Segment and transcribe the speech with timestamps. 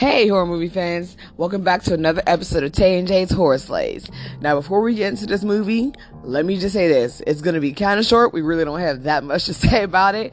[0.00, 1.14] Hey, horror movie fans!
[1.36, 4.10] Welcome back to another episode of Tay and Jay's Horror Slays.
[4.40, 5.92] Now, before we get into this movie,
[6.22, 8.32] let me just say this: it's going to be kind of short.
[8.32, 10.32] We really don't have that much to say about it,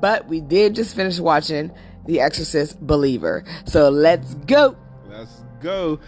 [0.00, 1.72] but we did just finish watching
[2.06, 3.42] The Exorcist Believer.
[3.64, 4.76] So let's go.
[5.08, 5.98] Let's go.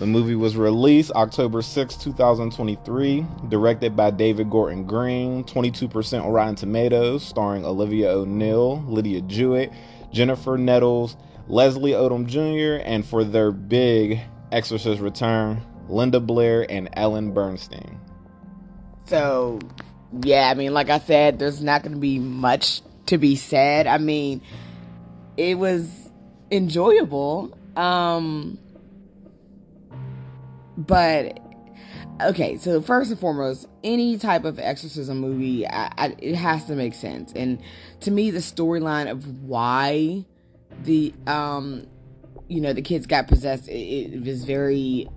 [0.00, 6.56] The movie was released October 6, 2023, directed by David Gordon Green, 22% on Rotten
[6.56, 9.70] Tomatoes, starring Olivia O'Neill, Lidya Jewett,
[10.10, 11.16] Jennifer Nettles,
[11.48, 14.20] Leslie Odom Jr., and for their big
[14.52, 17.98] Exorcist return, Linda Blair and Ellen Burstyn.
[19.06, 19.60] So,
[20.22, 23.86] yeah, I mean, like I said, there's not going to be much to be said.
[23.86, 24.42] I mean,
[25.36, 25.88] it was
[26.50, 27.56] enjoyable.
[27.76, 28.58] Um,
[30.76, 31.38] but
[32.22, 36.74] okay, so first and foremost, any type of exorcism movie, I, I, it has to
[36.74, 37.32] make sense.
[37.34, 37.60] And
[38.00, 40.24] to me, the storyline of why
[40.86, 41.86] the um,
[42.48, 45.08] you know, the kids got possessed, it, it was very.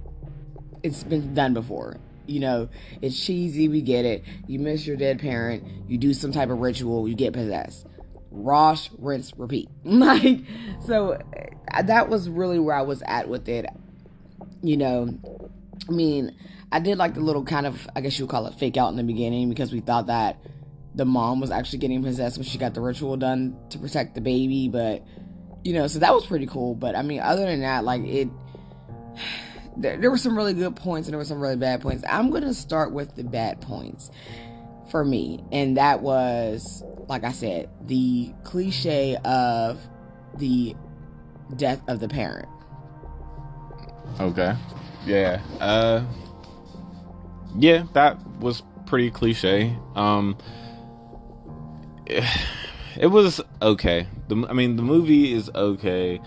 [0.84, 1.98] It's been done before.
[2.26, 2.70] You know,
[3.02, 3.68] it's cheesy.
[3.68, 4.24] We get it.
[4.48, 5.64] You miss your dead parent.
[5.88, 7.08] You do some type of ritual.
[7.08, 7.86] You get possessed.
[8.30, 9.70] Wash, rinse, repeat.
[9.84, 10.42] like
[10.86, 11.20] so,
[11.84, 13.66] that was really where I was at with it.
[14.62, 15.10] You know,
[15.88, 16.36] I mean,
[16.72, 18.90] I did like the little kind of, I guess you would call it fake out
[18.90, 20.38] in the beginning because we thought that
[20.94, 24.22] the mom was actually getting possessed when she got the ritual done to protect the
[24.22, 25.04] baby, but
[25.64, 26.76] you know, so that was pretty cool.
[26.76, 28.30] But I mean, other than that, like it,
[29.78, 32.04] there, there were some really good points and there were some really bad points.
[32.10, 34.12] I'm gonna start with the bad points
[34.92, 39.80] for me, and that was, like I said, the cliche of
[40.38, 40.76] the
[41.56, 42.48] death of the parent.
[44.20, 44.56] Okay.
[45.06, 45.42] Yeah.
[45.60, 46.04] Uh
[47.58, 49.76] Yeah, that was pretty cliche.
[49.96, 50.38] Um
[52.98, 54.08] it, was okay.
[54.28, 56.20] The I mean, the movie is okay.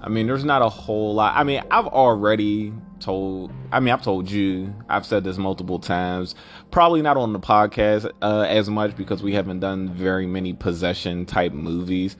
[0.00, 1.36] I mean, there's not a whole lot.
[1.36, 4.74] I mean, I've already told I mean, I've told you.
[4.88, 6.34] I've said this multiple times.
[6.70, 11.26] Probably not on the podcast uh, as much because we haven't done very many possession
[11.26, 12.16] type movies.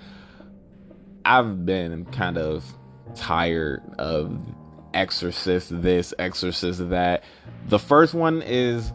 [1.25, 2.65] I've been kind of
[3.15, 4.39] tired of
[4.95, 7.25] Exorcist this, Exorcist that.
[7.67, 8.93] The first one is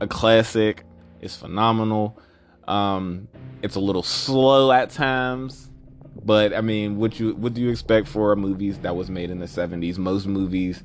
[0.00, 0.84] a classic.
[1.20, 2.18] It's phenomenal.
[2.66, 3.28] Um,
[3.62, 5.70] it's a little slow at times,
[6.24, 9.30] but I mean, what you what do you expect for a movie that was made
[9.30, 9.98] in the '70s?
[9.98, 10.82] Most movies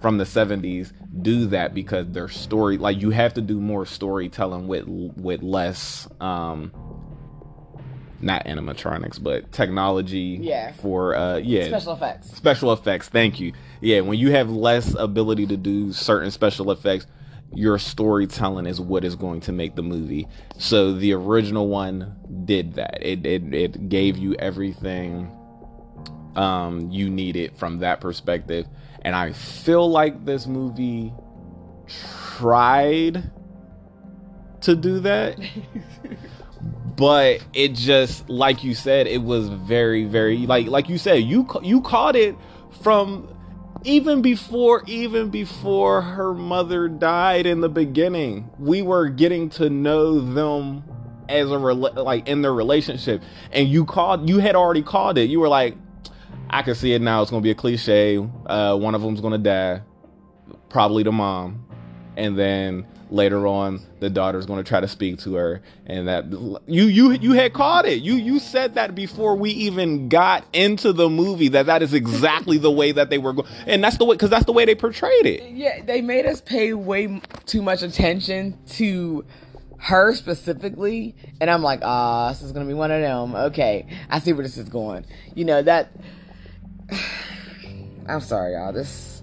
[0.00, 0.92] from the 70s
[1.22, 6.06] do that because their story like you have to do more storytelling with with less
[6.20, 6.70] um
[8.20, 10.72] not animatronics, but technology Yeah.
[10.72, 12.30] for uh yeah Special effects.
[12.36, 13.08] special effects.
[13.08, 13.52] Thank you.
[13.80, 17.06] Yeah, when you have less ability to do certain special effects,
[17.54, 20.28] your storytelling is what is going to make the movie.
[20.58, 22.98] So the original one did that.
[23.02, 25.30] It it, it gave you everything
[26.36, 28.66] um you needed from that perspective.
[29.02, 31.12] And I feel like this movie
[32.36, 33.30] tried
[34.62, 35.38] to do that
[36.96, 41.46] but it just like you said it was very very like like you said you
[41.62, 42.34] you caught it
[42.82, 43.28] from
[43.86, 50.20] even before even before her mother died in the beginning we were getting to know
[50.20, 50.82] them
[51.28, 53.22] as a like in their relationship.
[53.52, 55.30] And you called you had already called it.
[55.30, 55.76] You were like
[56.48, 57.22] i can see it now.
[57.22, 58.18] It's gonna be a cliche.
[58.18, 59.82] Uh one of them's gonna die.
[60.68, 61.66] Probably the mom.
[62.16, 66.24] And then later on the daughter's going to try to speak to her and that
[66.66, 70.92] you you you had caught it you you said that before we even got into
[70.92, 74.04] the movie that that is exactly the way that they were going and that's the
[74.04, 77.62] way because that's the way they portrayed it Yeah, they made us pay way too
[77.62, 79.24] much attention to
[79.78, 83.34] her specifically, and I'm like, ah, this is gonna be one of them.
[83.34, 85.04] Okay, I see where this is going.
[85.34, 85.92] You know that.
[88.08, 88.72] I'm sorry, y'all.
[88.72, 89.15] This.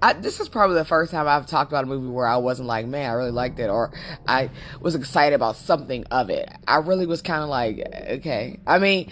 [0.00, 2.68] I, this is probably the first time I've talked about a movie where I wasn't
[2.68, 3.92] like, man, I really liked it, or
[4.26, 4.50] I
[4.80, 6.48] was excited about something of it.
[6.66, 7.80] I really was kind of like,
[8.10, 8.60] okay.
[8.66, 9.10] I mean,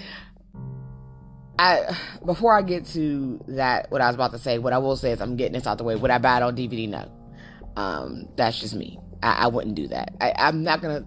[1.58, 4.96] I before I get to that, what I was about to say, what I will
[4.96, 5.96] say is I'm getting this out the way.
[5.96, 6.88] Would I buy it on DVD?
[6.88, 7.10] No.
[7.76, 8.98] Um, that's just me.
[9.22, 10.14] I, I wouldn't do that.
[10.20, 11.04] I, I'm not gonna.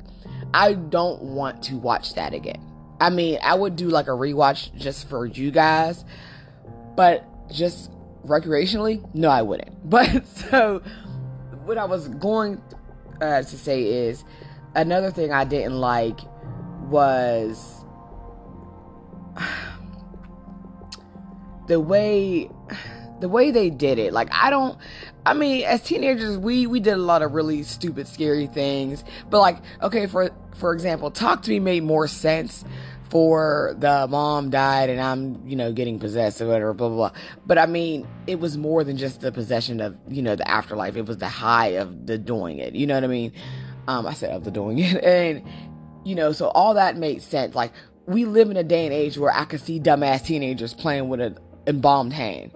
[0.54, 2.66] I don't want to watch that again.
[3.00, 6.04] I mean, I would do like a rewatch just for you guys,
[6.96, 7.92] but just
[8.26, 9.76] recreationally, no, I wouldn't.
[9.90, 10.82] But so,
[11.66, 12.62] what I was going
[13.22, 14.24] uh, to say is
[14.76, 16.20] another thing I didn't like
[16.90, 17.84] was
[21.68, 22.50] the way
[23.20, 24.78] the way they did it like i don't
[25.26, 29.42] i mean as teenagers we we did a lot of really stupid scary things but
[29.42, 32.64] like okay for for example talk to me made more sense
[33.10, 37.20] before the mom died and I'm, you know, getting possessed or whatever, blah, blah, blah.
[37.44, 40.96] But I mean, it was more than just the possession of, you know, the afterlife.
[40.96, 42.76] It was the high of the doing it.
[42.76, 43.34] You know what I mean?
[43.88, 45.04] Um, I said of the doing it.
[45.10, 45.44] And,
[46.06, 47.56] you know, so all that made sense.
[47.56, 47.74] Like,
[48.06, 51.20] we live in a day and age where I could see dumbass teenagers playing with
[51.20, 52.52] an embalmed hand.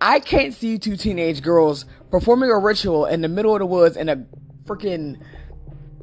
[0.00, 3.96] I can't see two teenage girls performing a ritual in the middle of the woods
[3.96, 4.26] in a
[4.64, 5.22] freaking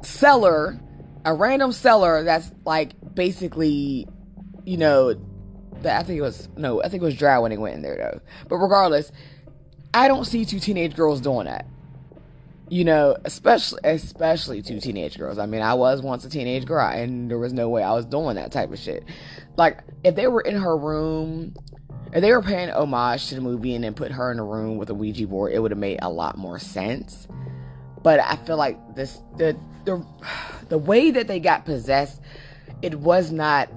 [0.02, 0.80] cellar,
[1.24, 4.06] a random cellar that's like basically,
[4.64, 5.14] you know,
[5.84, 7.96] I think it was no, I think it was dry when he went in there
[7.96, 8.20] though.
[8.48, 9.10] But regardless,
[9.92, 11.66] I don't see two teenage girls doing that.
[12.70, 15.38] You know, especially especially two teenage girls.
[15.38, 18.06] I mean, I was once a teenage girl, and there was no way I was
[18.06, 19.04] doing that type of shit.
[19.56, 21.54] Like, if they were in her room,
[22.12, 24.78] if they were paying homage to the movie and then put her in a room
[24.78, 27.28] with a Ouija board, it would have made a lot more sense.
[28.04, 30.06] But I feel like this the the
[30.68, 32.20] the way that they got possessed,
[32.82, 33.70] it was not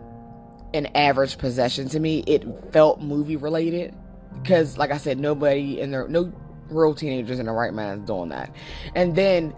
[0.74, 2.25] an average possession to me.
[2.27, 3.95] It felt movie related
[4.41, 6.33] because, like I said, nobody in their no
[6.69, 8.53] real teenagers in the right mind is doing that.
[8.94, 9.56] And then,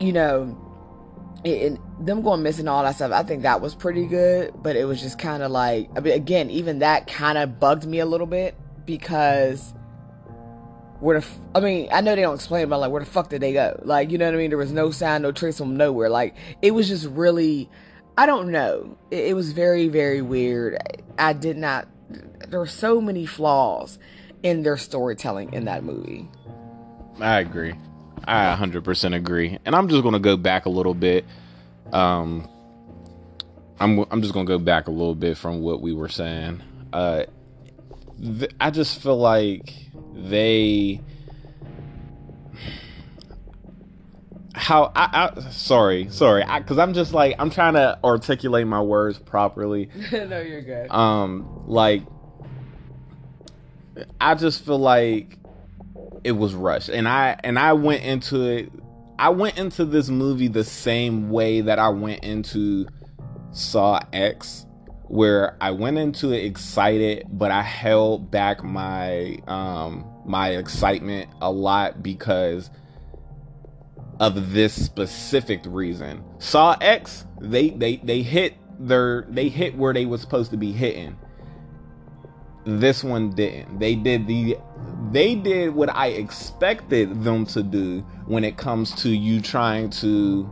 [0.00, 0.58] you know,
[1.44, 4.54] and them going missing all that stuff, I think that was pretty good.
[4.62, 7.86] But it was just kind of like, I mean, again, even that kind of bugged
[7.86, 9.74] me a little bit because
[11.00, 13.28] where the, f- I mean, I know they don't explain, but like, where the fuck
[13.28, 13.80] did they go?
[13.84, 14.50] Like, you know what I mean?
[14.50, 16.08] There was no sign, no trace from nowhere.
[16.08, 17.68] Like, it was just really,
[18.16, 18.96] I don't know.
[19.10, 20.76] It, it was very, very weird.
[21.18, 21.88] I, I did not.
[22.48, 23.98] There were so many flaws
[24.42, 26.28] in their storytelling in that movie.
[27.20, 27.74] I agree.
[28.26, 29.58] I 100% agree.
[29.64, 31.24] And I'm just going to go back a little bit.
[31.92, 32.48] Um
[33.78, 36.62] I'm I'm just going to go back a little bit from what we were saying.
[36.92, 37.24] Uh
[38.20, 39.72] th- I just feel like
[40.14, 41.00] they
[44.54, 49.18] how I, I sorry sorry because i'm just like i'm trying to articulate my words
[49.18, 49.90] properly.
[50.12, 50.90] No you're good.
[50.90, 52.02] Um like
[54.20, 55.38] i just feel like
[56.22, 56.88] it was rushed.
[56.88, 58.72] And i and i went into it
[59.18, 62.86] i went into this movie the same way that i went into
[63.50, 64.66] saw x
[65.14, 71.50] where i went into it excited but i held back my um my excitement a
[71.50, 72.70] lot because
[74.20, 76.22] of this specific reason.
[76.38, 80.72] Saw X, they they they hit their they hit where they was supposed to be
[80.72, 81.16] hitting.
[82.64, 83.78] This one didn't.
[83.78, 84.56] They did the
[85.10, 90.50] they did what I expected them to do when it comes to you trying to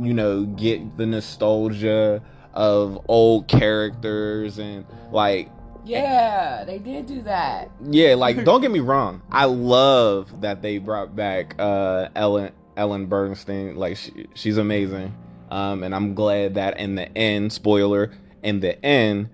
[0.00, 2.22] you know get the nostalgia
[2.54, 5.50] of old characters and like
[5.84, 7.70] yeah, they did do that.
[7.82, 9.22] Yeah, like don't get me wrong.
[9.30, 13.76] I love that they brought back uh Ellen Ellen Burstyn.
[13.76, 15.14] Like she, she's amazing.
[15.50, 18.12] Um and I'm glad that in the end, spoiler,
[18.42, 19.30] in the end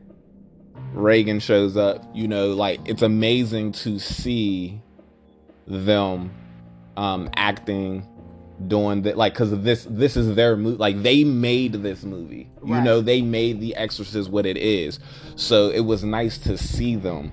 [0.92, 2.04] Regan shows up.
[2.14, 4.80] You know, like it's amazing to see
[5.66, 6.32] them
[6.96, 8.06] um acting
[8.68, 12.48] doing that like because this this is their movie like they made this movie.
[12.64, 15.00] You know they made the exorcist what it is.
[15.36, 17.32] So it was nice to see them.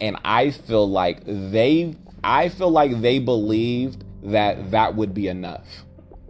[0.00, 5.66] And i feel like they i feel like they believed that that would be enough.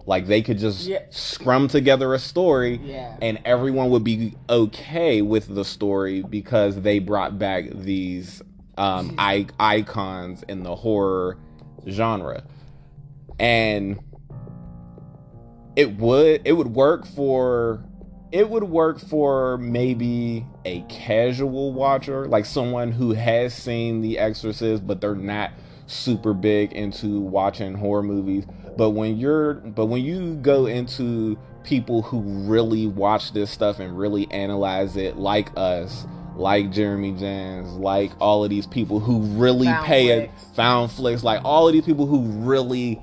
[0.05, 1.01] Like they could just Yeah.
[1.11, 3.17] scrum together a story Yeah.
[3.21, 8.41] and everyone would be okay with the story because they brought back these
[8.79, 11.39] um I- icons in the horror
[11.89, 12.45] genre.
[13.39, 13.99] And
[15.77, 17.85] it would it would work for
[18.33, 24.85] it would work for maybe a casual watcher like someone who has seen the exorcist
[24.87, 25.53] but they're not
[25.87, 28.45] super big into watching horror movies.
[28.77, 33.99] But when you're but when you go into people who really watch this stuff and
[33.99, 36.07] really analyze it like us
[36.37, 41.25] like Jeremy Jahns, like all of these people who really Found pay it, Found Flix,
[41.25, 43.01] like all of these people who really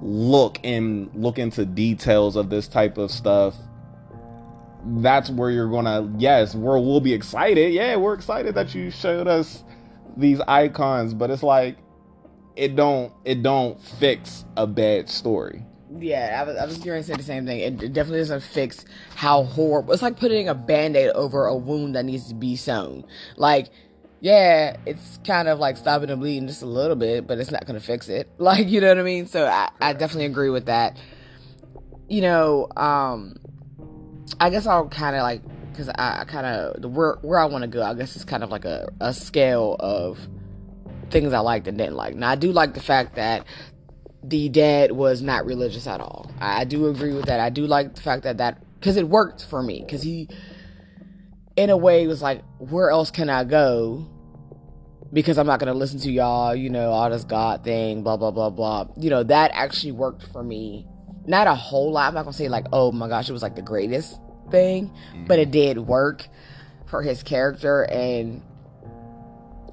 [0.00, 3.54] look and look into details of this type of stuff
[4.98, 9.28] that's where you're gonna yes we're, we'll be excited yeah we're excited that you showed
[9.28, 9.62] us
[10.16, 11.76] these icons but it's like
[12.56, 15.64] it don't it don't fix a bad story
[15.98, 17.60] Yeah, I was, I was going to say the same thing.
[17.60, 18.84] It, it definitely doesn't fix
[19.16, 19.92] how horrible.
[19.92, 23.04] It's like putting a band aid over a wound that needs to be sewn.
[23.36, 23.70] Like,
[24.20, 27.66] yeah, it's kind of like stopping the bleeding just a little bit, but it's not
[27.66, 28.28] going to fix it.
[28.38, 29.26] Like, you know what I mean?
[29.26, 30.98] So I, I definitely agree with that.
[32.08, 33.36] You know, um,
[34.40, 37.62] I guess I'll kind of like, because I, I kind of, where, where I want
[37.62, 40.18] to go, I guess it's kind of like a, a scale of
[41.10, 42.16] things I liked and didn't like.
[42.16, 43.46] Now, I do like the fact that
[44.22, 46.30] the dad was not religious at all.
[46.40, 47.40] I, I do agree with that.
[47.40, 49.80] I do like the fact that that because it worked for me.
[49.80, 50.28] Because he,
[51.60, 54.06] in a way, was like, where else can I go?
[55.12, 58.30] Because I'm not gonna listen to y'all, you know, all this God thing, blah blah
[58.30, 58.86] blah blah.
[58.96, 60.86] You know, that actually worked for me.
[61.26, 62.08] Not a whole lot.
[62.08, 64.18] I'm not gonna say like, oh my gosh, it was like the greatest
[64.50, 65.26] thing, mm-hmm.
[65.26, 66.26] but it did work
[66.86, 68.42] for his character, and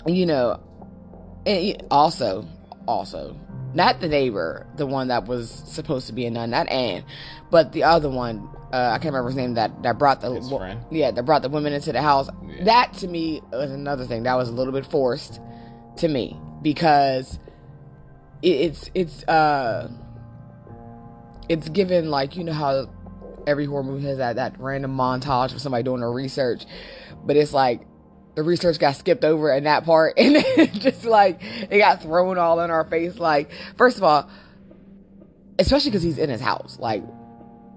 [0.06, 0.60] you know,
[1.46, 2.48] and also,
[2.88, 3.40] also,
[3.78, 7.06] not the neighbor, the one that was supposed to be a nun, not Anne,
[7.52, 8.50] but the other one.
[8.74, 9.54] Uh, I can't remember his name.
[9.54, 12.28] That that brought the yeah that brought the women into the house.
[12.46, 12.66] Yeah.
[12.66, 15.40] That to me was another thing that was a little bit forced
[15.98, 17.40] to me because
[18.42, 19.90] it's it's uh
[21.48, 22.90] it's given like you know how
[23.46, 26.66] every horror movie has that that random montage of somebody doing their research,
[27.24, 27.87] but it's like
[28.38, 31.42] the research got skipped over in that part and it just like
[31.72, 34.30] it got thrown all in our face like first of all
[35.58, 37.04] especially because he's in his house like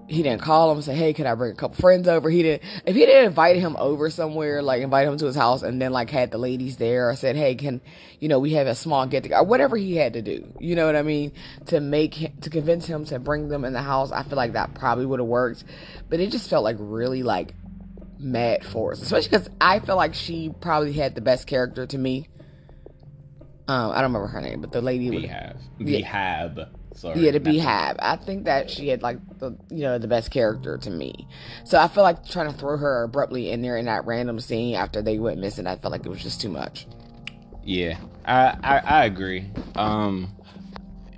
[0.07, 2.29] he didn't call him and say hey can i bring a couple friends over?
[2.29, 5.63] He didn't if he didn't invite him over somewhere like invite him to his house
[5.63, 7.81] and then like had the ladies there or said hey can
[8.19, 10.85] you know we have a small get together whatever he had to do you know
[10.85, 11.31] what i mean
[11.65, 14.53] to make him to convince him to bring them in the house i feel like
[14.53, 15.63] that probably would have worked
[16.07, 17.55] but it just felt like really like
[18.21, 21.97] mad for us, especially because I feel like she probably had the best character to
[21.97, 22.27] me.
[23.67, 25.57] Um, I don't remember her name, but the lady Behab.
[25.79, 26.69] Behab.
[26.93, 27.21] Sorry.
[27.21, 27.95] Yeah, the Behab.
[27.99, 31.27] I think that she had like the you know the best character to me.
[31.63, 34.75] So I feel like trying to throw her abruptly in there in that random scene
[34.75, 35.67] after they went missing.
[35.67, 36.85] I felt like it was just too much.
[37.63, 39.45] Yeah, I I, I agree.
[39.75, 40.35] Um,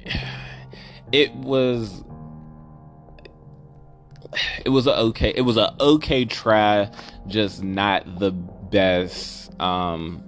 [1.11, 2.03] it was
[4.65, 6.89] it was a okay it was a okay try
[7.27, 10.23] just not the best um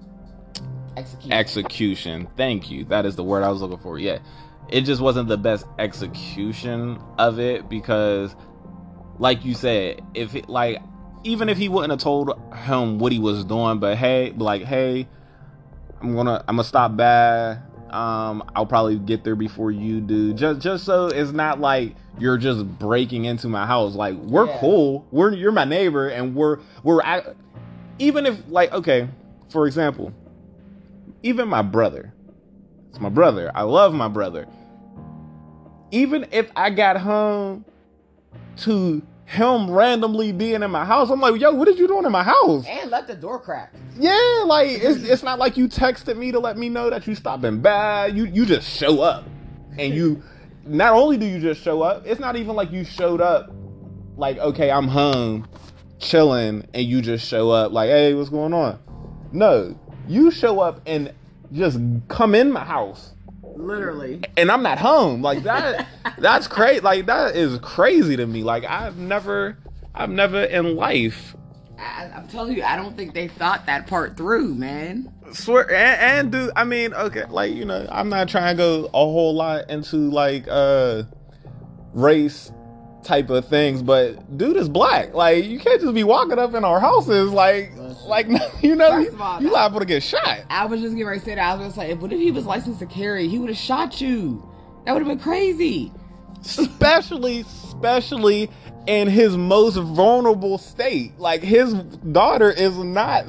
[0.98, 1.32] execution.
[1.32, 2.28] execution.
[2.38, 2.86] Thank you.
[2.86, 3.98] That is the word i was looking for.
[4.00, 4.20] Yeah.
[4.70, 8.36] It just wasn't the best execution of it because
[9.20, 10.82] like you said if it like
[11.24, 15.08] even if he wouldn't have told him what he was doing but hey like hey
[16.02, 17.58] i'm gonna i'm gonna stop by
[17.90, 20.34] um, I'll probably get there before you do.
[20.34, 23.96] Just just so it's not like you're just breaking into my house.
[23.96, 24.58] Like we're yeah.
[24.60, 25.06] cool.
[25.12, 27.36] We're you're my neighbor, and we're we're at,
[28.00, 29.08] even if like okay,
[29.50, 30.14] for example,
[31.24, 32.14] even my brother.
[32.90, 33.52] It's my brother.
[33.54, 34.48] I love my brother.
[35.92, 37.66] Even if I got home
[38.58, 41.10] to him randomly being in my house.
[41.10, 42.66] I'm like, yo, what are you doing in my house?
[42.68, 43.74] And let the door crack.
[43.98, 47.16] Yeah, like it's it's not like you texted me to let me know that you
[47.16, 48.08] stopping by.
[48.08, 49.26] You you just show up,
[49.78, 50.22] and you
[50.66, 53.52] not only do you just show up, it's not even like you showed up.
[54.16, 55.48] Like okay, I'm home,
[56.00, 57.72] chilling, and you just show up.
[57.72, 58.80] Like hey, what's going on?
[59.32, 59.78] No,
[60.08, 61.14] you show up and
[61.52, 63.15] just come in my house
[63.56, 64.22] Literally.
[64.38, 65.22] And I'm not home.
[65.22, 66.82] Like that that's crazy.
[66.82, 68.44] Like that is crazy to me.
[68.44, 69.58] Like I've never
[69.94, 71.36] I've never in life
[71.78, 75.14] I, am telling you, I don't think they thought that part through, man.
[75.34, 78.86] Swear and, and do I mean okay, like you know, I'm not trying to go
[78.86, 81.04] a whole lot into like uh
[81.94, 82.52] race
[83.06, 85.14] type of things, but dude is black.
[85.14, 87.72] Like you can't just be walking up in our houses like
[88.06, 88.28] like
[88.62, 90.40] you know you, all, you liable to get shot.
[90.50, 91.42] I was just getting ready to say that.
[91.42, 93.28] I was gonna say, what if he was licensed to carry?
[93.28, 94.48] He would have shot you.
[94.86, 95.92] That would have been crazy.
[96.42, 98.52] Especially, especially
[98.88, 101.18] in his most vulnerable state.
[101.18, 103.26] Like his daughter is not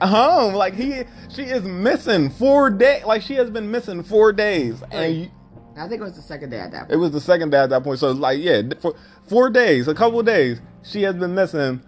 [0.00, 0.54] home.
[0.54, 3.04] Like he, she is missing four days.
[3.04, 5.14] Like she has been missing four days, and.
[5.14, 5.30] You,
[5.76, 6.92] I think it was the second day at that point.
[6.92, 7.98] It was the second day at that point.
[7.98, 8.94] So like, yeah, for
[9.28, 11.82] four days, a couple days, she has been missing,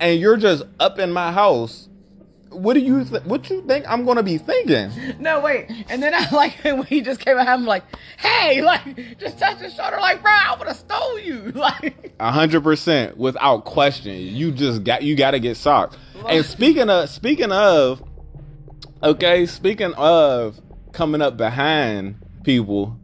[0.00, 1.88] and you're just up in my house.
[2.50, 3.10] What do you mm.
[3.10, 4.90] th- what you think I'm gonna be thinking?
[5.20, 5.68] No, wait.
[5.90, 7.84] And then I like when he just came out, I'm like,
[8.18, 12.14] hey, like just touch his shoulder, like, bro, I would have stole you, like.
[12.20, 14.14] A hundred percent, without question.
[14.16, 15.98] You just got you got to get socked.
[16.26, 18.02] And speaking of speaking of,
[19.02, 20.58] okay, speaking of
[20.92, 22.98] coming up behind people,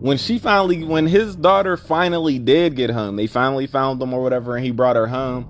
[0.00, 4.22] when she finally when his daughter finally did get home they finally found them or
[4.22, 5.48] whatever and he brought her home.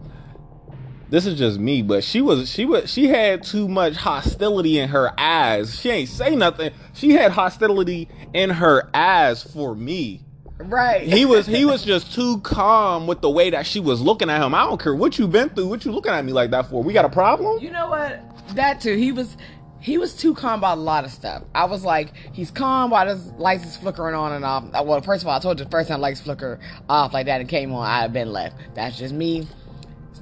[1.08, 4.88] This is just me but she was she was she had too much hostility in
[4.90, 5.78] her eyes.
[5.78, 6.72] She ain't say nothing.
[6.94, 10.22] She had hostility in her eyes for me.
[10.58, 11.02] Right.
[11.02, 14.42] He was he was just too calm with the way that she was looking at
[14.42, 14.54] him.
[14.54, 16.82] I don't care what you been through what you looking at me like that for.
[16.82, 17.62] We got a problem?
[17.62, 18.20] You know what?
[18.54, 18.96] That too.
[18.96, 19.36] He was
[19.80, 21.42] he was too calm about a lot of stuff.
[21.54, 24.64] I was like, he's calm while his lights is flickering on and off.
[24.72, 27.26] Uh, well, first of all, I told you the first time lights flicker off like
[27.26, 28.56] that and came on, I'd have been left.
[28.74, 29.46] That's just me.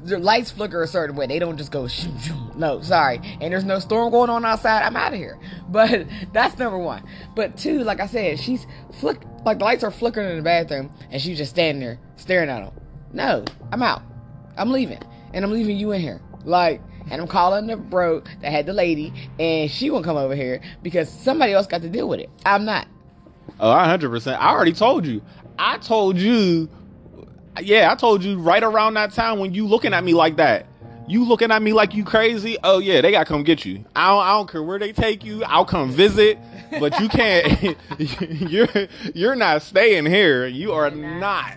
[0.04, 1.26] The lights flicker a certain way.
[1.26, 1.88] They don't just go.
[2.56, 3.20] No, sorry.
[3.40, 4.84] And there's no storm going on outside.
[4.84, 5.38] I'm out of here.
[5.68, 7.02] But that's number one.
[7.34, 8.64] But two, like I said, she's
[9.00, 12.48] flick like the lights are flickering in the bathroom and she's just standing there staring
[12.48, 12.72] at him.
[13.12, 14.02] no, I'm out.
[14.56, 15.00] I'm leaving,
[15.32, 16.20] and I'm leaving you in here.
[16.44, 16.80] Like,
[17.10, 20.60] and I'm calling the bro that had the lady, and she won't come over here
[20.82, 22.30] because somebody else got to deal with it.
[22.44, 22.86] I'm not.
[23.60, 24.40] Oh, I hundred percent.
[24.40, 25.22] I already told you.
[25.58, 26.68] I told you.
[27.60, 30.66] Yeah, I told you right around that time when you looking at me like that.
[31.06, 32.56] You looking at me like you crazy?
[32.64, 33.84] Oh yeah, they gotta come get you.
[33.94, 35.44] I don't, I don't care where they take you.
[35.44, 36.38] I'll come visit,
[36.80, 37.76] but you can't.
[38.50, 38.68] you're
[39.14, 40.46] you're not staying here.
[40.46, 41.18] You are not.
[41.18, 41.56] not.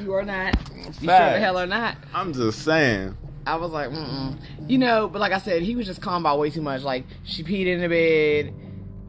[0.00, 0.54] You are not.
[0.76, 1.96] You sure the hell are not.
[2.12, 3.16] I'm just saying.
[3.48, 4.36] I was like, mm
[4.68, 6.82] you know, but like I said, he was just calm about way too much.
[6.82, 8.54] Like she peed in the bed,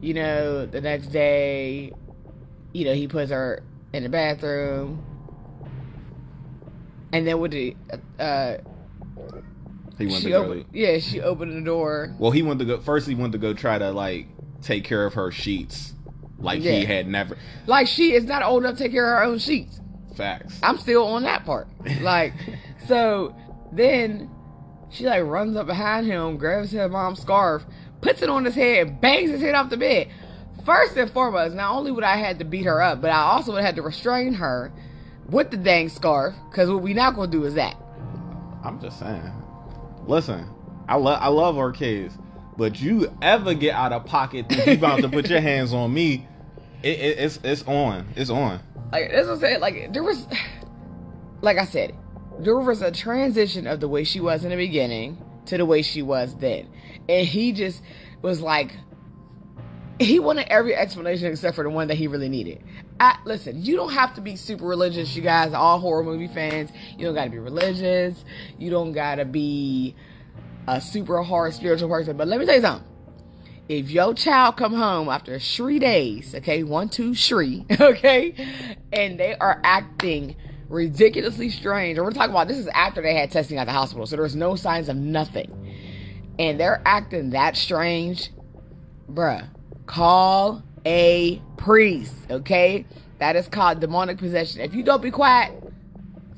[0.00, 0.64] you know.
[0.64, 1.92] The next day,
[2.72, 5.04] you know, he puts her in the bathroom,
[7.12, 7.76] and then with the,
[8.18, 8.56] uh,
[9.98, 10.64] He went to go.
[10.72, 12.14] yeah, she opened the door.
[12.18, 13.06] Well, he went to go first.
[13.06, 14.28] He went to go try to like
[14.62, 15.92] take care of her sheets,
[16.38, 17.36] like he had never.
[17.66, 19.78] Like she is not old enough to take care of her own sheets.
[20.16, 20.58] Facts.
[20.62, 21.68] I'm still on that part.
[22.00, 22.32] Like,
[22.88, 23.34] so
[23.72, 24.30] then
[24.90, 27.64] she like runs up behind him, grabs his mom's scarf,
[28.00, 30.08] puts it on his head, and bangs his head off the bed.
[30.64, 33.52] First and foremost, not only would I have to beat her up, but I also
[33.52, 34.72] would have to restrain her
[35.28, 37.76] with the dang scarf, because what we not gonna do is that.
[38.64, 39.32] I'm just saying.
[40.06, 40.46] Listen,
[40.88, 42.18] I love I love our kids,
[42.56, 45.94] but you ever get out of pocket that you about to put your hands on
[45.94, 46.26] me,
[46.82, 48.08] it, it, it's it's on.
[48.16, 48.60] It's on.
[48.92, 49.60] Like that's what I'm saying.
[49.60, 50.26] Like there was,
[51.42, 51.94] like I said,
[52.44, 55.82] there was a transition of the way she was in the beginning to the way
[55.82, 56.68] she was then,
[57.08, 57.82] and he just
[58.22, 58.76] was like,
[59.98, 62.62] he wanted every explanation except for the one that he really needed.
[62.98, 65.14] I, listen, you don't have to be super religious.
[65.16, 68.24] You guys, all horror movie fans, you don't got to be religious.
[68.58, 69.94] You don't got to be
[70.66, 72.16] a super hard spiritual person.
[72.16, 72.90] But let me tell you something
[73.70, 78.34] if your child come home after three days, okay, one, two, three, okay,
[78.92, 80.34] and they are acting
[80.70, 84.06] ridiculously strange, or we're talking about this is after they had testing at the hospital,
[84.06, 85.74] so there's no signs of nothing,
[86.38, 88.30] and they're acting that strange,
[89.10, 89.46] bruh,
[89.86, 92.86] call a priest, okay?
[93.18, 94.62] That is called demonic possession.
[94.62, 95.52] If you don't be quiet,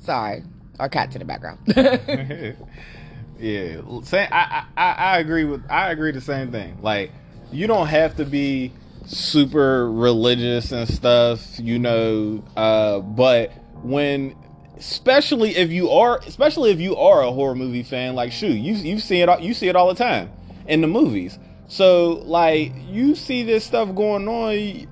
[0.03, 0.43] sorry,
[0.81, 1.61] our cat's in the background.
[3.39, 6.79] yeah, say, I, I I I agree with I agree the same thing.
[6.83, 7.13] Like
[7.53, 8.73] you don't have to be
[9.07, 12.43] super religious and stuff, you know.
[12.57, 13.53] Uh, but
[13.83, 14.37] when,
[14.77, 18.75] especially if you are, especially if you are a horror movie fan, like shoot, you
[18.75, 20.31] you see it all, you see it all the time
[20.67, 21.39] in the movies.
[21.69, 24.87] So like you see this stuff going on,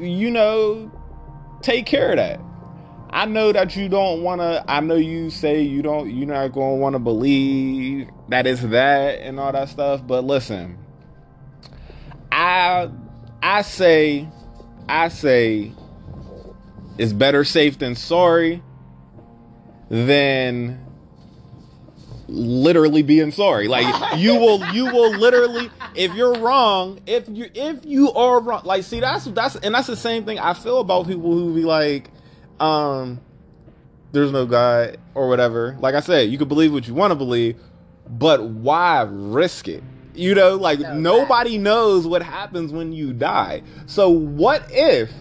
[0.00, 0.90] you know,
[1.62, 2.40] take care of that.
[3.10, 4.64] I know that you don't want to.
[4.68, 6.10] I know you say you don't.
[6.10, 10.06] You're not going to want to believe that it's that and all that stuff.
[10.06, 10.78] But listen,
[12.30, 12.90] I
[13.42, 14.28] I say
[14.88, 15.72] I say
[16.98, 18.62] it's better safe than sorry
[19.88, 20.84] than
[22.28, 23.68] literally being sorry.
[23.68, 23.86] Like
[24.18, 28.84] you will you will literally if you're wrong if you if you are wrong like
[28.84, 32.08] see that's that's and that's the same thing i feel about people who be like
[32.60, 33.20] um
[34.12, 35.76] there's no god or whatever.
[35.80, 37.56] Like i said you can believe what you want to believe
[38.08, 39.82] but why risk it?
[40.14, 43.62] You know like No, nobody knows what happens when you die.
[43.86, 45.12] So what if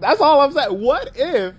[0.00, 1.54] that's all i'm saying what if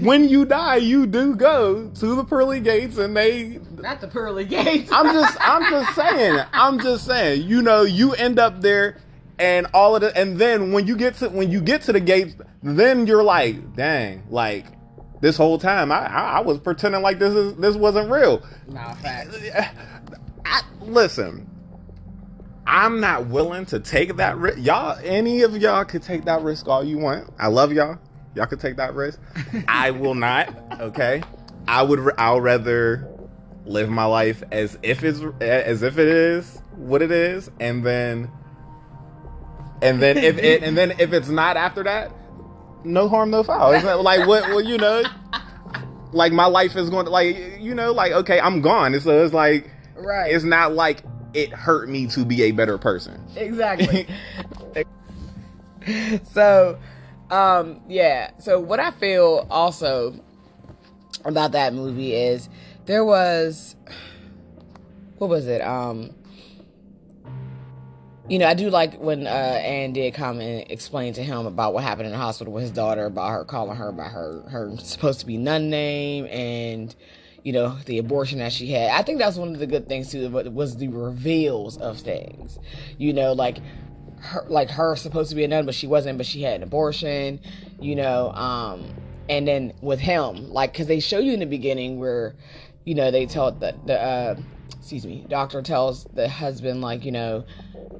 [0.00, 4.44] when you die you do go to the pearly gates and they Not the pearly
[4.44, 4.90] gates.
[4.92, 6.44] I'm just I'm just saying.
[6.52, 7.48] I'm just saying.
[7.48, 8.96] You know, you end up there
[9.38, 12.00] and all of the and then when you get to when you get to the
[12.00, 14.66] gates, then you're like, dang, like
[15.20, 18.42] this whole time I I, I was pretending like this is this wasn't real.
[18.68, 19.36] Nah, facts.
[20.44, 21.48] I, listen,
[22.70, 24.58] I'm not willing to take that risk.
[24.60, 27.28] Y'all, any of y'all could take that risk all you want.
[27.36, 27.98] I love y'all.
[28.36, 29.18] Y'all could take that risk.
[29.68, 30.54] I will not.
[30.80, 31.20] Okay.
[31.66, 31.98] I would.
[32.16, 33.10] I'll rather
[33.64, 38.30] live my life as if it's as if it is what it is, and then
[39.82, 42.12] and then if it and then if it's not after that,
[42.84, 43.72] no harm, no foul.
[43.72, 44.44] It's not like what?
[44.44, 45.02] Well, you know,
[46.12, 48.98] like my life is going to like you know like okay, I'm gone.
[49.00, 50.32] So it's like Right.
[50.32, 51.02] it's not like
[51.34, 53.20] it hurt me to be a better person.
[53.36, 54.06] exactly.
[56.32, 56.78] so,
[57.30, 58.30] um, yeah.
[58.38, 60.14] So what I feel also
[61.24, 62.48] about that movie is
[62.86, 63.76] there was
[65.18, 65.60] what was it?
[65.60, 66.14] Um,
[68.28, 71.74] you know, I do like when uh, Anne did come and explain to him about
[71.74, 74.76] what happened in the hospital with his daughter, about her calling her by her her
[74.78, 76.94] supposed to be nun name, and
[77.44, 78.90] you know the abortion that she had.
[78.90, 80.28] I think that's one of the good things too.
[80.28, 82.58] Was the reveals of things,
[82.98, 83.58] you know, like
[84.20, 86.62] her like her supposed to be a nun, but she wasn't, but she had an
[86.62, 87.40] abortion,
[87.80, 88.94] you know, um,
[89.28, 92.34] and then with him, like, because they show you in the beginning where,
[92.84, 94.36] you know, they tell the the uh,
[94.76, 97.44] excuse me, doctor tells the husband like, you know,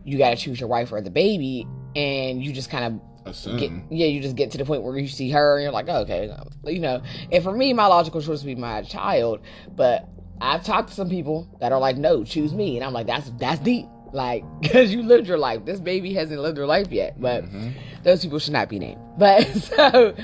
[0.04, 3.09] you got to choose your wife or the baby, and you just kind of.
[3.58, 5.86] Get yeah you just get to the point where you see her and you're like
[5.88, 7.02] oh, okay you know.
[7.30, 9.40] And for me my logical choice would be my child
[9.76, 10.08] but
[10.40, 12.76] i've talked to some people that are like no choose me.
[12.76, 13.86] And i'm like that's that's deep.
[14.12, 15.64] Like because you lived your life.
[15.64, 17.74] This baby hasn't lived her life yet but Mhm.
[18.02, 19.00] those people should not be named.
[19.18, 20.14] But so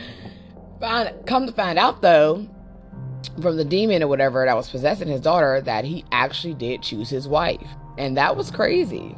[0.81, 2.49] find, come to find out though
[3.43, 7.09] from the demon or whatever that was possessing his daughter that he actually did choose
[7.11, 7.67] his wife.
[7.99, 9.17] And that was crazy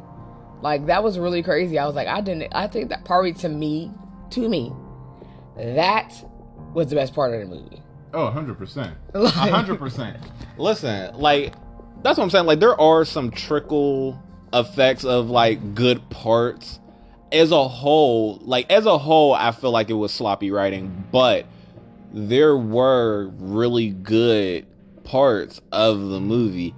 [0.61, 1.77] like that was really crazy.
[1.79, 2.51] I was like, I didn't.
[2.53, 3.91] I think that probably to me,
[4.31, 4.71] to me,
[5.57, 6.13] that
[6.73, 7.81] was the best part of the movie.
[8.13, 8.93] Oh, 100%.
[9.13, 10.17] Like- 100%.
[10.57, 11.53] Listen, like
[12.03, 12.45] that's what I'm saying.
[12.45, 14.21] Like there are some trickle
[14.53, 16.79] effects of like good parts.
[17.31, 21.45] As a whole, like as a whole, I feel like it was sloppy writing, but
[22.11, 24.65] there were really good
[25.03, 26.73] parts of the movie.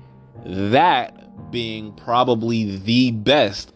[0.45, 3.73] That being probably the best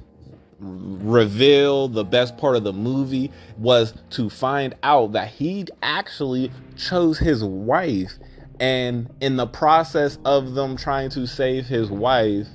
[0.60, 7.18] reveal, the best part of the movie was to find out that he actually chose
[7.18, 8.14] his wife.
[8.60, 12.48] And in the process of them trying to save his wife,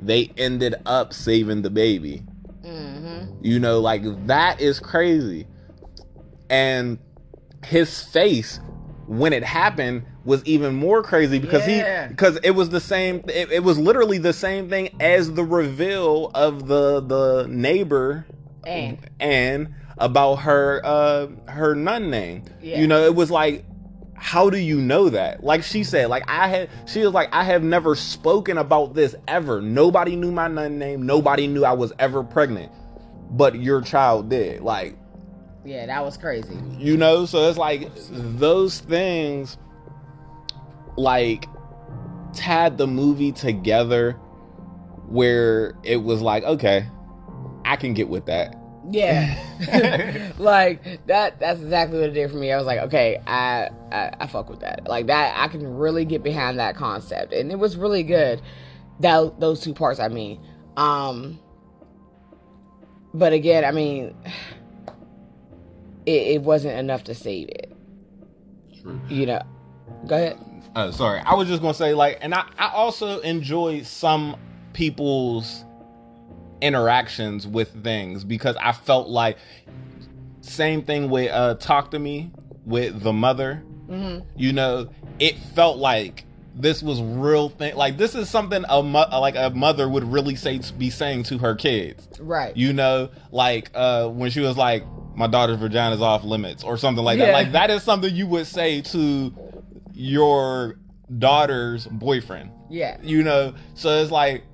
[0.00, 2.24] they ended up saving the baby.
[2.62, 3.44] Mm-hmm.
[3.44, 5.46] You know, like that is crazy.
[6.50, 6.98] And
[7.64, 8.60] his face
[9.06, 12.04] when it happened was even more crazy because Yeah.
[12.06, 15.44] he because it was the same it, it was literally the same thing as the
[15.44, 18.26] reveal of the the neighbor
[18.66, 22.44] And and about her uh her nun name.
[22.62, 22.80] Yeah.
[22.80, 23.64] You know, it was like
[24.16, 25.44] how do you know that?
[25.44, 29.14] Like she said, like I had she was like, I have never spoken about this
[29.28, 29.60] ever.
[29.60, 32.72] Nobody knew my nun name, nobody knew I was ever pregnant.
[33.30, 34.62] But your child did.
[34.62, 34.96] Like,
[35.64, 36.56] yeah, that was crazy.
[36.78, 39.58] you know, so it's like those things
[40.96, 41.46] like
[42.32, 44.12] tied the movie together
[45.08, 46.86] where it was like, okay,
[47.64, 48.56] I can get with that.
[48.90, 51.40] Yeah, like that.
[51.40, 52.52] That's exactly what it did for me.
[52.52, 54.86] I was like, okay, I, I I fuck with that.
[54.86, 58.42] Like that, I can really get behind that concept, and it was really good.
[59.00, 60.38] That those two parts, I mean,
[60.76, 61.40] um,
[63.14, 64.14] but again, I mean,
[66.06, 67.74] it, it wasn't enough to save it.
[68.82, 69.00] True.
[69.08, 69.42] You know,
[70.06, 70.53] go ahead.
[70.74, 74.36] Uh, sorry, I was just gonna say like, and I, I also enjoy some
[74.72, 75.64] people's
[76.60, 79.38] interactions with things because I felt like
[80.40, 82.30] same thing with uh talk to me
[82.64, 83.56] with the mother.
[83.88, 86.24] hmm You know, it felt like
[86.56, 87.74] this was real thing.
[87.76, 91.38] Like this is something a mo- like a mother would really say be saying to
[91.38, 92.08] her kids.
[92.20, 92.56] Right.
[92.56, 94.84] You know, like uh when she was like,
[95.14, 97.32] "My daughter's vagina is off limits" or something like that.
[97.32, 99.34] Like that is something you would say to
[99.94, 100.78] your
[101.18, 102.50] daughter's boyfriend.
[102.70, 102.98] yeah.
[103.02, 104.44] You know, so it's like,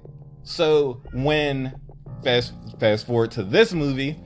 [0.42, 1.74] so when
[2.22, 4.16] fast fast forward to this movie,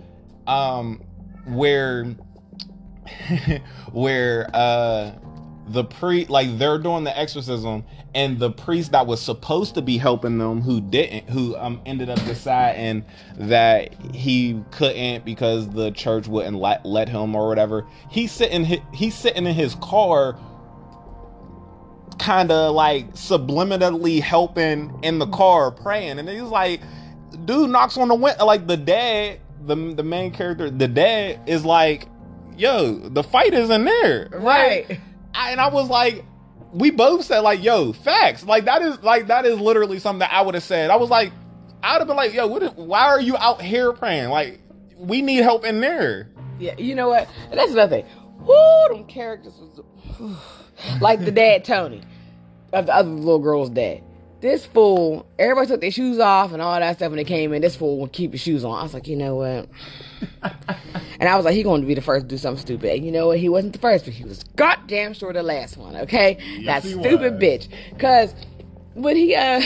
[0.46, 1.03] um,
[1.46, 2.05] where
[3.92, 5.12] where uh
[5.68, 9.96] the pre like they're doing the exorcism and the priest that was supposed to be
[9.96, 13.05] helping them who didn't who um ended up deciding
[13.37, 19.14] that he couldn't because the church wouldn't let, let him or whatever he's sitting he's
[19.14, 20.38] sitting in his car
[22.24, 26.18] kind of like subliminally helping in the car praying.
[26.18, 26.80] And he's like
[27.44, 31.64] dude knocks on the window like the dad the, the main character the dad is
[31.64, 32.06] like
[32.56, 34.28] yo the fight is in there.
[34.32, 35.00] Like, Right.
[35.34, 36.24] I, and i was like
[36.72, 38.44] we both said like yo facts.
[38.44, 40.90] Like that is like that is literally something that i would have said.
[40.90, 41.30] I was like
[41.82, 44.30] i would have been like yo what is, why are you out here praying?
[44.30, 44.60] Like
[44.96, 46.30] we need help in there.
[46.58, 47.28] Yeah, you know what?
[47.50, 48.06] And that's another thing.
[48.38, 50.38] Whoo, them characters was
[51.00, 52.02] like the dad Tony,
[52.74, 54.02] of the other little girl's dad.
[54.40, 57.62] This fool, everybody took their shoes off and all that stuff when they came in.
[57.62, 58.78] This fool would keep his shoes on.
[58.78, 59.68] I was like, you know what?
[61.18, 62.92] and I was like, he going to be the first to do something stupid.
[62.92, 63.38] And you know what?
[63.38, 65.96] He wasn't the first, but he was goddamn sure the last one.
[65.96, 67.42] Okay, that stupid was.
[67.42, 67.68] bitch.
[67.98, 68.34] Cause
[68.92, 69.62] when he uh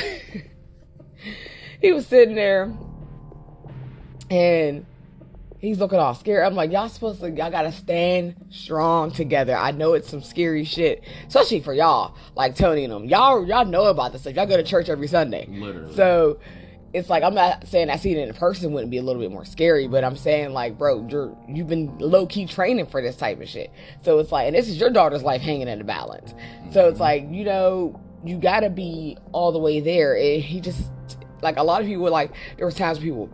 [1.80, 2.72] he was sitting there
[4.30, 4.86] and
[5.58, 6.44] he's looking all scared.
[6.44, 9.56] I'm like, y'all supposed to, y'all gotta stand strong together.
[9.56, 13.04] I know it's some scary shit, especially for y'all, like Tony and them.
[13.06, 14.34] Y'all, y'all know about this stuff.
[14.34, 15.46] Y'all go to church every Sunday.
[15.48, 15.94] Literally.
[15.94, 16.38] So
[16.92, 19.30] it's like I'm not saying I see it in person wouldn't be a little bit
[19.30, 23.16] more scary, but I'm saying like, bro, you're you've been low key training for this
[23.16, 23.70] type of shit.
[24.02, 26.34] So it's like, and this is your daughter's life hanging in the balance.
[26.72, 30.16] So it's like, you know, you gotta be all the way there.
[30.16, 30.82] And he just
[31.42, 33.28] like a lot of people were like, there was times people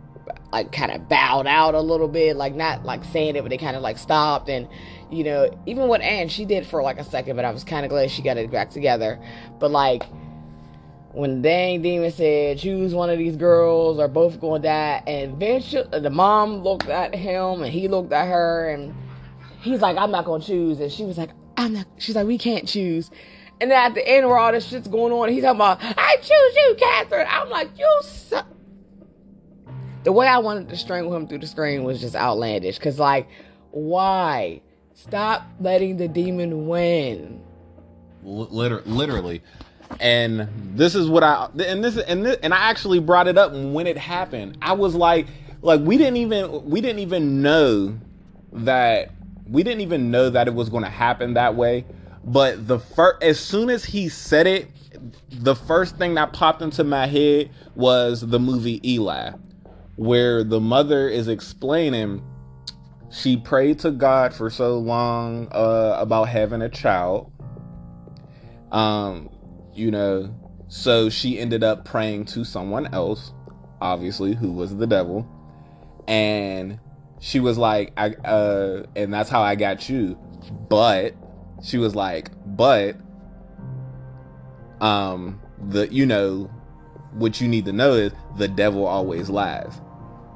[0.51, 3.57] like kind of bowed out a little bit, like not like saying it, but they
[3.57, 4.49] kind of like stopped.
[4.49, 4.67] And
[5.11, 7.85] you know, even with Anne, she did for like a second, but I was kind
[7.85, 9.19] of glad she got it back together.
[9.59, 10.03] But like
[11.15, 15.33] when dang demon said choose one of these girls or both going to die and
[15.33, 18.93] eventually uh, the mom looked at him and he looked at her and
[19.61, 22.37] he's like i'm not gonna choose and she was like i'm not she's like we
[22.37, 23.09] can't choose
[23.61, 26.17] and then at the end where all this shit's going on he's talking about i
[26.17, 28.45] choose you catherine i'm like you suck
[30.05, 32.77] the way i wanted to strangle him through the screen was just outlandish.
[32.77, 33.27] Because like
[33.71, 34.61] why?
[34.93, 37.43] Stop letting the demon win.
[38.23, 39.41] Literally.
[39.99, 43.51] And this is what i and this and this, and i actually brought it up
[43.51, 44.57] when it happened.
[44.61, 45.27] I was like
[45.61, 47.99] like we didn't even we didn't even know
[48.53, 49.11] that
[49.49, 51.85] we didn't even know that it was going to happen that way.
[52.23, 54.69] But the first as soon as he said it
[55.31, 59.31] the first thing that popped into my head was the movie eli
[59.95, 62.23] where the mother is explaining
[63.09, 67.31] she prayed to god for so long uh, about having a child.
[68.71, 69.29] Um
[69.73, 70.35] you know
[70.67, 73.33] so she ended up praying to someone else
[73.81, 75.27] obviously who was the devil.
[76.07, 76.79] And
[77.19, 80.17] she was like i uh and that's how i got you.
[80.69, 81.15] But
[81.63, 82.97] she was like but
[84.81, 86.49] um the you know
[87.15, 89.81] what you need to know is the devil always lies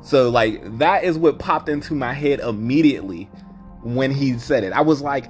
[0.02, 3.26] so like that is what popped into my head immediately
[3.84, 5.26] when he said it i was like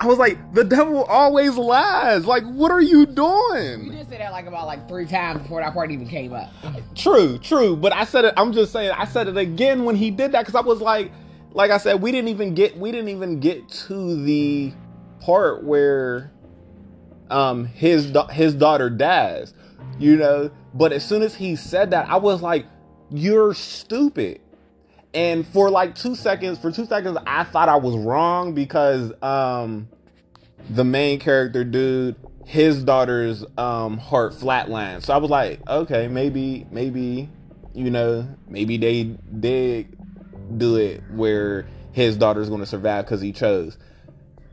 [0.00, 2.24] I was like, the devil always lies.
[2.24, 3.84] Like, what are you doing?
[3.84, 6.52] you did say that like about like three times before that part even came up
[6.94, 7.76] True, true.
[7.76, 8.34] But I said it.
[8.36, 8.92] I'm just saying.
[8.92, 11.10] I said it again when he did that because I was like,
[11.50, 14.72] like I said, we didn't even get, we didn't even get to the
[15.20, 16.32] part where,
[17.30, 19.54] um, his his daughter dies.
[19.98, 20.50] You know.
[20.74, 22.66] But as soon as he said that, I was like,
[23.10, 24.40] you're stupid.
[25.14, 29.88] And for like two seconds, for two seconds, I thought I was wrong because um
[30.70, 35.02] the main character dude, his daughter's um heart flatlined.
[35.02, 37.30] So I was like, okay, maybe, maybe,
[37.74, 39.04] you know, maybe they
[39.40, 39.96] did
[40.58, 43.78] do it where his daughter's gonna survive because he chose.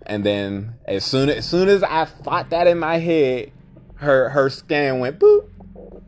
[0.05, 3.51] And then as soon as soon as I thought that in my head,
[3.95, 5.49] her her scan went boop,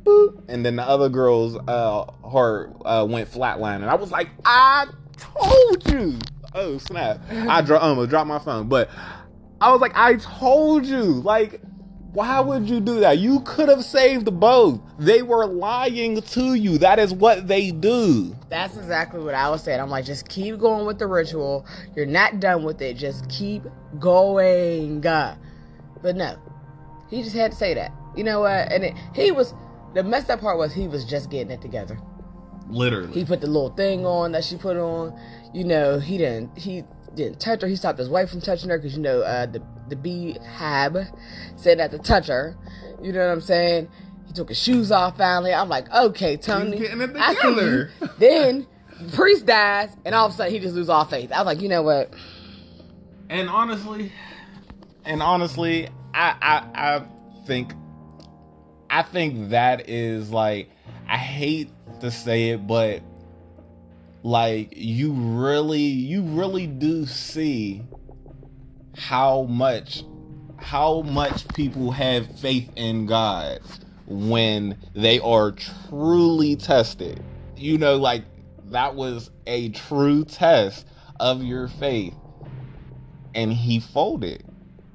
[0.04, 4.30] boop, and then the other girl's uh heart uh, went flatline, and I was like,
[4.46, 6.20] I told you.
[6.54, 7.20] Oh snap!
[7.32, 8.90] I dro- almost dropped my phone, but
[9.60, 11.02] I was like, I told you.
[11.02, 11.62] Like,
[12.14, 13.18] why would you do that?
[13.20, 14.80] You could have saved both.
[14.98, 16.78] They were lying to you.
[16.78, 18.36] That is what they do.
[18.50, 19.80] That's exactly what I was saying.
[19.80, 21.66] I'm like, just keep going with the ritual.
[21.96, 22.96] You're not done with it.
[22.96, 23.64] Just keep
[24.00, 25.02] going.
[25.02, 26.38] But no,
[27.10, 27.92] he just had to say that.
[28.16, 28.72] You know what?
[28.72, 29.54] And it, he was
[29.94, 32.00] the messed up part was he was just getting it together.
[32.70, 33.14] Literally.
[33.14, 35.18] He put the little thing on that she put on.
[35.54, 36.58] You know, he didn't.
[36.58, 36.84] He
[37.18, 37.68] didn't touch her.
[37.68, 41.08] He stopped his wife from touching her because you know uh, the the Behab
[41.58, 42.56] said not to touch her.
[43.02, 43.90] You know what I'm saying?
[44.28, 45.54] He took his shoes off finally.
[45.54, 47.88] I'm like, okay, Tony, I see you.
[48.20, 48.68] then
[49.00, 51.32] the priest dies, and all of a sudden he just loses all faith.
[51.32, 52.14] I was like, you know what?
[53.30, 54.12] And honestly,
[55.04, 57.04] and honestly, I I I
[57.46, 57.74] think
[58.90, 60.70] I think that is like
[61.08, 61.70] I hate
[62.02, 63.02] to say it, but
[64.24, 67.84] like you really you really do see
[68.98, 70.04] how much
[70.58, 73.60] how much people have faith in God
[74.08, 77.24] when they are truly tested.
[77.56, 78.24] You know, like
[78.66, 80.88] that was a true test
[81.20, 82.16] of your faith
[83.36, 84.44] and he folded.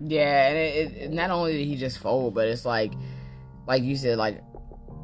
[0.00, 2.92] Yeah, and it, it, not only did he just fold, but it's like,
[3.66, 4.42] like you said, like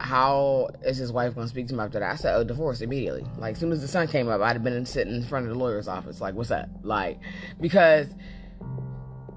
[0.01, 2.13] how is his wife going to speak to him after that?
[2.13, 3.27] I said, oh, divorce immediately.
[3.39, 5.53] Like, as soon as the sun came up, I'd have been sitting in front of
[5.53, 6.21] the lawyer's office.
[6.21, 6.69] Like, what's up?
[6.83, 7.19] Like,
[7.61, 8.07] because,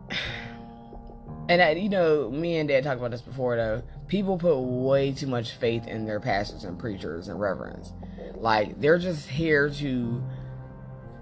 [1.49, 3.83] and I, you know, me and Dad talked about this before, though.
[4.07, 7.93] People put way too much faith in their pastors and preachers and reverends.
[8.35, 10.23] Like, they're just here to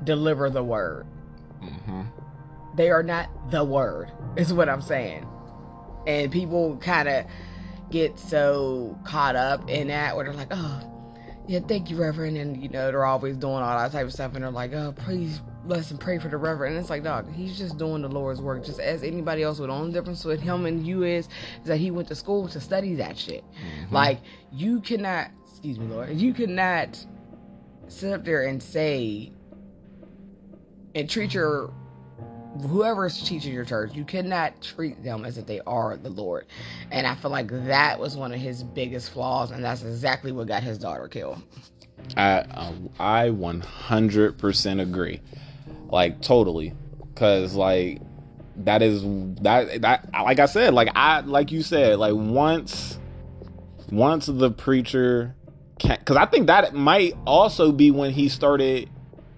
[0.04, 1.06] deliver the word.
[1.62, 2.02] Mm-hmm.
[2.76, 5.28] They are not the word, is what I'm saying.
[6.08, 7.26] And people kind of
[7.92, 10.82] get so caught up in that where they're like, oh,
[11.48, 12.38] yeah, thank you, Reverend.
[12.38, 14.36] And, you know, they're always doing all that type of stuff.
[14.36, 16.76] And they're like, oh, please bless and pray for the Reverend.
[16.76, 19.70] And it's like, dog, he's just doing the Lord's work just as anybody else would.
[19.70, 21.28] The only difference with him and you is,
[21.62, 23.44] is that he went to school to study that shit.
[23.44, 23.96] Mm-hmm.
[23.96, 24.20] Like,
[24.52, 27.04] you cannot, excuse me, Lord, you cannot
[27.88, 29.32] sit up there and say,
[30.94, 31.74] and treat your
[32.62, 36.48] whoever's teaching your church, you cannot treat them as if they are the Lord.
[36.92, 40.48] And I feel like that was one of his biggest flaws, and that's exactly what
[40.48, 41.42] got his daughter killed.
[42.18, 45.22] I uh, I 100% agree.
[45.90, 46.74] Like totally
[47.16, 48.02] cuz like
[48.58, 49.04] that is
[49.42, 53.00] that that like I said, like I like you said, like once
[53.92, 55.36] once the preacher
[55.80, 58.90] cuz I think that might also be when he started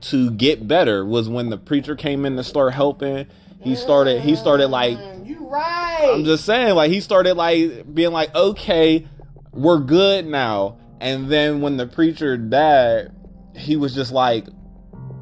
[0.02, 3.28] to get better was when the preacher came in to start helping.
[3.62, 6.12] He started he started like mm, you right.
[6.14, 9.08] I'm just saying, like he started like being like, okay,
[9.52, 10.78] we're good now.
[11.00, 13.12] And then when the preacher died,
[13.56, 14.46] he was just like,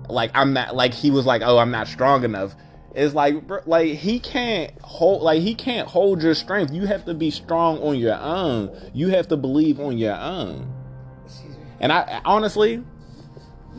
[0.09, 2.55] like I'm not like he was like, oh, I'm not strong enough.
[2.95, 6.73] It's like, bro, like he can't hold, like he can't hold your strength.
[6.73, 8.75] You have to be strong on your own.
[8.93, 10.73] You have to believe on your own.
[11.79, 12.83] And I honestly,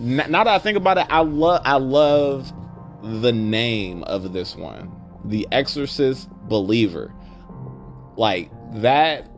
[0.01, 2.53] now that I think about it, I love I love
[3.03, 4.91] the name of this one,
[5.25, 7.13] The Exorcist Believer.
[8.17, 9.29] Like that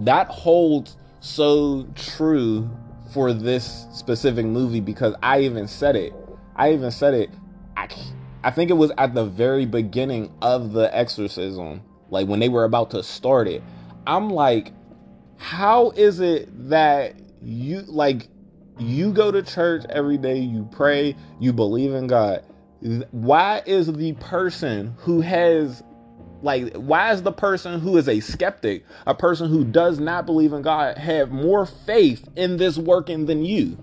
[0.00, 2.70] that holds so true
[3.12, 6.12] for this specific movie because I even said it.
[6.56, 7.30] I even said it.
[7.76, 7.88] I
[8.44, 12.64] I think it was at the very beginning of the exorcism, like when they were
[12.64, 13.62] about to start it.
[14.06, 14.72] I'm like,
[15.36, 18.28] how is it that you like
[18.78, 22.44] you go to church every day, you pray, you believe in God.
[23.10, 25.82] Why is the person who has
[26.42, 30.52] like why is the person who is a skeptic, a person who does not believe
[30.52, 33.76] in God have more faith in this working than you?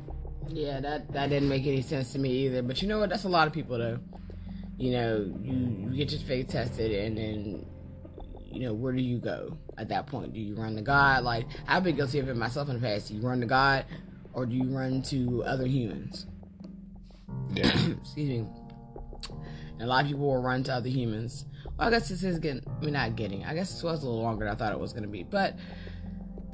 [0.48, 2.62] Yeah, that that didn't make any sense to me either.
[2.62, 3.10] But you know what?
[3.10, 4.00] That's a lot of people though.
[4.78, 7.66] You know, you, you get your faith tested, and then
[8.46, 10.34] you know where do you go at that point?
[10.34, 11.24] Do you run to God?
[11.24, 13.12] Like I've been guilty of it myself in the past.
[13.12, 13.86] You run to God,
[14.36, 16.28] or do you run to other humans?
[17.54, 17.68] Yeah.
[18.02, 18.46] Excuse me.
[19.74, 21.46] And a lot of people will run to other humans.
[21.78, 22.62] Well, I guess this is getting.
[22.68, 23.44] I mean, not getting.
[23.46, 25.24] I guess this was a little longer than I thought it was going to be,
[25.24, 25.56] but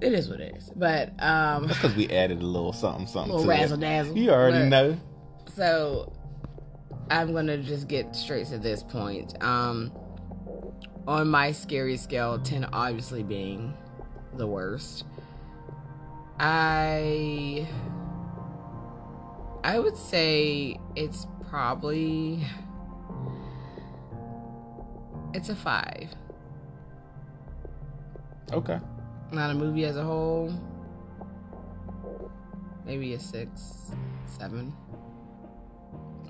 [0.01, 0.71] it is what it is.
[0.75, 4.17] But um, Because we added a little something, something little to razzle dazzle.
[4.17, 4.97] You already But- know.
[5.55, 6.13] So
[7.09, 9.35] I'm gonna just get straight to this point.
[9.43, 9.91] Um,
[11.07, 13.73] on my scary scale, ten obviously being
[14.37, 15.03] the worst.
[16.43, 17.67] I
[19.63, 22.43] I would say it's probably
[25.35, 26.09] it's a five.
[28.51, 28.79] Okay.
[29.31, 30.51] Not a movie as a whole.
[32.87, 33.91] Maybe a six,
[34.25, 34.73] seven.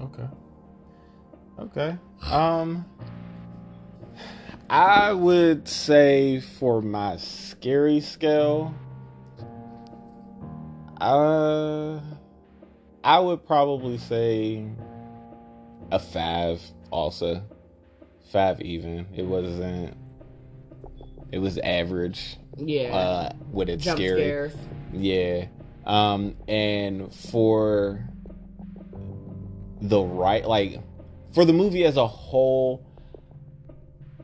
[0.02, 0.28] Okay.
[1.58, 1.98] Okay.
[2.22, 2.86] Um
[4.70, 8.76] I would say for my scary scale
[11.02, 12.00] uh
[13.04, 14.66] I would probably say
[15.92, 16.62] a 5
[16.92, 17.42] also.
[18.32, 19.08] 5 even.
[19.16, 19.98] It wasn't
[21.32, 22.96] it was average Yeah.
[22.96, 24.22] uh with its Jump scary.
[24.22, 24.54] scares.
[24.94, 25.46] Yeah.
[25.86, 28.08] Um and for
[29.82, 30.80] the right like
[31.34, 32.86] for the movie as a whole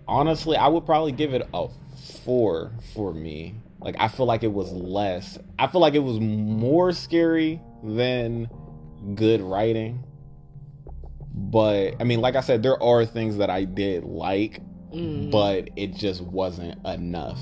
[0.08, 1.68] honestly I would probably give it a
[2.24, 3.56] 4 for me.
[3.80, 5.38] Like I feel like it was less.
[5.60, 8.50] I feel like it was more scary than
[9.16, 10.04] good writing.
[11.34, 14.62] But I mean like I said there are things that I did like
[14.94, 15.32] Mm.
[15.32, 17.40] but it just wasn't enough.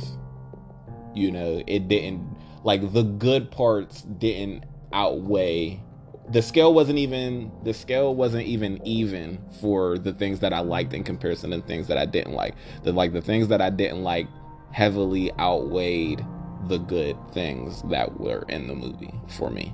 [1.14, 2.28] You know, it didn't
[2.64, 5.82] like the good parts didn't outweigh
[6.30, 10.94] the scale wasn't even the scale wasn't even even for the things that I liked
[10.94, 12.56] in comparison to things that I didn't like.
[12.84, 14.28] The like the things that I didn't like
[14.76, 16.22] heavily outweighed
[16.68, 19.74] the good things that were in the movie for me.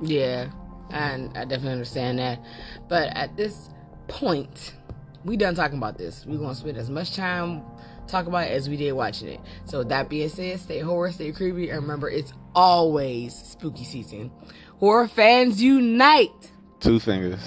[0.00, 0.48] Yeah,
[0.90, 2.38] and I definitely understand that.
[2.88, 3.70] But at this
[4.06, 4.74] point,
[5.24, 6.24] we done talking about this.
[6.24, 7.64] we gonna spend as much time
[8.06, 9.40] talking about it as we did watching it.
[9.64, 14.30] So with that being said, stay horror, stay creepy, and remember it's always spooky season.
[14.78, 16.52] Horror fans unite!
[16.78, 17.40] Two fingers.